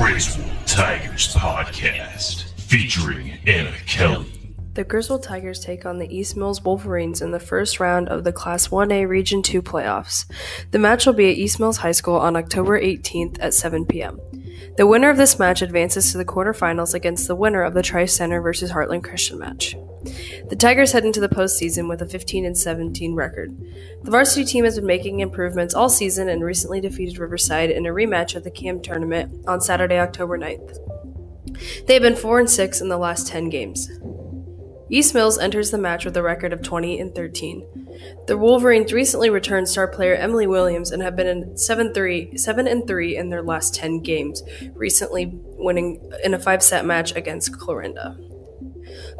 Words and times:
Griswold 0.00 0.48
Tigers 0.64 1.34
podcast 1.34 2.50
featuring 2.52 3.32
Anna 3.48 3.74
Kelley. 3.84 4.26
The 4.74 4.84
Griswold 4.84 5.24
Tigers 5.24 5.58
take 5.58 5.84
on 5.84 5.98
the 5.98 6.06
East 6.16 6.36
Mills 6.36 6.62
Wolverines 6.62 7.20
in 7.20 7.32
the 7.32 7.40
first 7.40 7.80
round 7.80 8.08
of 8.08 8.22
the 8.22 8.32
Class 8.32 8.68
1A 8.68 9.08
Region 9.08 9.42
2 9.42 9.60
playoffs. 9.60 10.24
The 10.70 10.78
match 10.78 11.04
will 11.04 11.14
be 11.14 11.28
at 11.32 11.36
East 11.36 11.58
Mills 11.58 11.78
High 11.78 11.90
School 11.90 12.14
on 12.14 12.36
October 12.36 12.80
18th 12.80 13.38
at 13.40 13.54
7 13.54 13.86
p.m. 13.86 14.20
The 14.76 14.86
winner 14.86 15.10
of 15.10 15.16
this 15.16 15.40
match 15.40 15.62
advances 15.62 16.12
to 16.12 16.18
the 16.18 16.24
quarterfinals 16.24 16.94
against 16.94 17.26
the 17.26 17.34
winner 17.34 17.62
of 17.64 17.74
the 17.74 17.82
Tri 17.82 18.04
Center 18.04 18.40
versus 18.40 18.70
Heartland 18.70 19.02
Christian 19.02 19.40
match. 19.40 19.74
The 20.48 20.56
Tigers 20.56 20.92
head 20.92 21.04
into 21.04 21.20
the 21.20 21.28
postseason 21.28 21.88
with 21.88 22.02
a 22.02 22.06
15 22.06 22.44
and 22.44 22.56
17 22.56 23.14
record. 23.14 23.56
The 24.02 24.10
varsity 24.10 24.44
team 24.44 24.64
has 24.64 24.76
been 24.76 24.86
making 24.86 25.20
improvements 25.20 25.74
all 25.74 25.88
season 25.88 26.28
and 26.28 26.44
recently 26.44 26.80
defeated 26.80 27.18
Riverside 27.18 27.70
in 27.70 27.86
a 27.86 27.90
rematch 27.90 28.34
of 28.34 28.44
the 28.44 28.50
CAM 28.50 28.80
tournament 28.80 29.44
on 29.48 29.60
Saturday, 29.60 29.98
October 29.98 30.38
9th. 30.38 30.78
They 31.86 31.94
have 31.94 32.02
been 32.02 32.16
4 32.16 32.40
and 32.40 32.50
6 32.50 32.80
in 32.80 32.88
the 32.88 32.98
last 32.98 33.26
10 33.26 33.48
games. 33.48 33.90
East 34.90 35.14
Mills 35.14 35.38
enters 35.38 35.70
the 35.70 35.78
match 35.78 36.04
with 36.04 36.16
a 36.16 36.22
record 36.22 36.52
of 36.52 36.62
20 36.62 36.98
and 36.98 37.14
13. 37.14 37.88
The 38.26 38.38
Wolverines 38.38 38.92
recently 38.92 39.28
returned 39.28 39.68
star 39.68 39.88
player 39.88 40.14
Emily 40.14 40.46
Williams 40.46 40.92
and 40.92 41.02
have 41.02 41.16
been 41.16 41.26
in 41.26 41.54
7-3, 41.54 42.38
7 42.38 42.66
and 42.66 42.86
3 42.86 43.16
in 43.16 43.28
their 43.28 43.42
last 43.42 43.74
10 43.74 44.00
games, 44.00 44.42
recently 44.74 45.30
winning 45.32 46.10
in 46.24 46.32
a 46.32 46.38
5-set 46.38 46.86
match 46.86 47.14
against 47.16 47.58
Clarinda. 47.58 48.16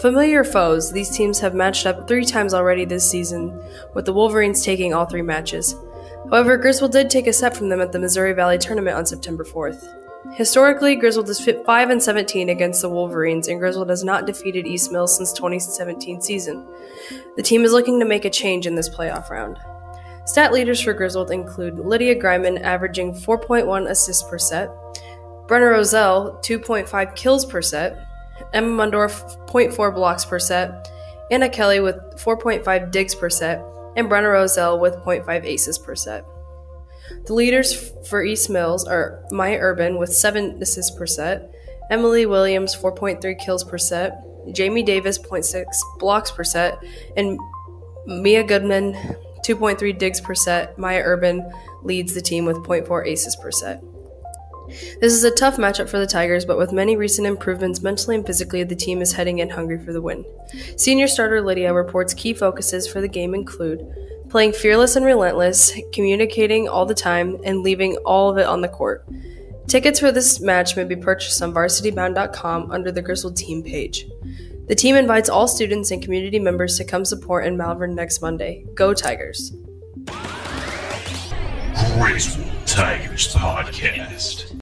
Familiar 0.00 0.44
foes, 0.44 0.92
these 0.92 1.10
teams 1.16 1.40
have 1.40 1.54
matched 1.54 1.86
up 1.86 2.06
3 2.06 2.24
times 2.24 2.54
already 2.54 2.84
this 2.84 3.10
season, 3.10 3.60
with 3.94 4.04
the 4.04 4.12
Wolverines 4.12 4.64
taking 4.64 4.94
all 4.94 5.06
3 5.06 5.22
matches. 5.22 5.74
However, 6.30 6.56
Griswold 6.56 6.92
did 6.92 7.08
take 7.08 7.26
a 7.26 7.32
set 7.32 7.56
from 7.56 7.68
them 7.68 7.80
at 7.80 7.92
the 7.92 7.98
Missouri 7.98 8.32
Valley 8.32 8.58
Tournament 8.58 8.96
on 8.96 9.06
September 9.06 9.44
4th. 9.44 9.86
Historically, 10.34 10.96
Griswold 10.96 11.28
is 11.28 11.38
5 11.40 11.90
and 11.90 12.02
17 12.02 12.48
against 12.48 12.82
the 12.82 12.88
Wolverines, 12.88 13.46
and 13.46 13.60
Griswold 13.60 13.90
has 13.90 14.02
not 14.02 14.26
defeated 14.26 14.66
East 14.66 14.90
Mills 14.90 15.16
since 15.16 15.32
2017 15.32 16.20
season. 16.20 16.66
The 17.36 17.42
team 17.42 17.64
is 17.64 17.72
looking 17.72 18.00
to 18.00 18.06
make 18.06 18.24
a 18.24 18.30
change 18.30 18.66
in 18.66 18.74
this 18.74 18.88
playoff 18.88 19.30
round. 19.30 19.58
Stat 20.24 20.52
leaders 20.52 20.80
for 20.80 20.92
Griswold 20.92 21.30
include 21.30 21.78
Lydia 21.78 22.20
Greiman 22.20 22.60
averaging 22.60 23.14
4.1 23.14 23.88
assists 23.88 24.28
per 24.28 24.38
set, 24.38 24.68
Brenna 25.46 25.70
Roselle 25.70 26.40
2.5 26.42 27.14
kills 27.14 27.44
per 27.46 27.62
set, 27.62 27.96
Emma 28.52 28.84
Mundorf 28.84 29.46
0.4 29.48 29.94
blocks 29.94 30.24
per 30.24 30.38
set, 30.38 30.88
Anna 31.30 31.48
Kelley 31.48 31.80
with 31.80 31.96
4.5 32.16 32.90
digs 32.90 33.14
per 33.14 33.30
set, 33.30 33.62
and 33.96 34.08
Brenna 34.08 34.32
Roselle 34.32 34.78
with 34.78 34.94
0.5 34.96 35.44
aces 35.44 35.78
per 35.78 35.94
set. 35.94 36.24
The 37.24 37.34
leaders 37.34 37.92
for 38.08 38.22
East 38.22 38.50
Mills 38.50 38.86
are 38.86 39.24
Maya 39.30 39.58
Urban 39.60 39.98
with 39.98 40.12
7 40.12 40.60
assists 40.62 40.96
per 40.96 41.06
set, 41.06 41.50
Emily 41.90 42.26
Williams 42.26 42.74
4.3 42.74 43.38
kills 43.38 43.64
per 43.64 43.78
set, 43.78 44.22
Jamie 44.52 44.82
Davis 44.82 45.18
0.6 45.18 45.64
blocks 45.98 46.30
per 46.30 46.44
set, 46.44 46.82
and 47.16 47.38
Mia 48.06 48.44
Goodman 48.44 48.94
2.3 49.46 49.96
digs 49.98 50.20
per 50.20 50.34
set. 50.34 50.76
Maya 50.78 51.02
Urban 51.04 51.48
leads 51.82 52.14
the 52.14 52.20
team 52.20 52.44
with 52.44 52.56
0.4 52.58 53.06
aces 53.06 53.36
per 53.36 53.50
set. 53.50 53.82
This 55.00 55.12
is 55.12 55.24
a 55.24 55.30
tough 55.30 55.56
matchup 55.56 55.88
for 55.88 55.98
the 55.98 56.06
Tigers, 56.06 56.44
but 56.44 56.58
with 56.58 56.72
many 56.72 56.96
recent 56.96 57.26
improvements 57.26 57.82
mentally 57.82 58.16
and 58.16 58.26
physically, 58.26 58.62
the 58.64 58.76
team 58.76 59.00
is 59.00 59.12
heading 59.12 59.38
in 59.38 59.50
hungry 59.50 59.78
for 59.78 59.92
the 59.92 60.02
win. 60.02 60.24
Senior 60.76 61.08
starter 61.08 61.40
Lydia 61.40 61.72
reports 61.72 62.14
key 62.14 62.34
focuses 62.34 62.86
for 62.86 63.00
the 63.00 63.08
game 63.08 63.34
include 63.34 63.86
playing 64.28 64.52
fearless 64.52 64.96
and 64.96 65.06
relentless, 65.06 65.72
communicating 65.92 66.68
all 66.68 66.84
the 66.84 66.94
time, 66.94 67.38
and 67.44 67.62
leaving 67.62 67.96
all 67.98 68.30
of 68.30 68.38
it 68.38 68.46
on 68.46 68.60
the 68.60 68.68
court. 68.68 69.06
Tickets 69.68 69.98
for 69.98 70.12
this 70.12 70.40
match 70.40 70.76
may 70.76 70.84
be 70.84 70.94
purchased 70.94 71.42
on 71.42 71.52
varsitybound.com 71.52 72.70
under 72.70 72.92
the 72.92 73.02
Griswold 73.02 73.36
team 73.36 73.62
page. 73.62 74.06
The 74.68 74.74
team 74.74 74.96
invites 74.96 75.28
all 75.28 75.46
students 75.48 75.90
and 75.90 76.02
community 76.02 76.38
members 76.38 76.76
to 76.78 76.84
come 76.84 77.04
support 77.04 77.46
in 77.46 77.56
Malvern 77.56 77.94
next 77.94 78.20
Monday. 78.20 78.64
Go 78.74 78.94
Tigers! 78.94 79.52
Tigers 82.76 83.32
podcast. 83.32 84.60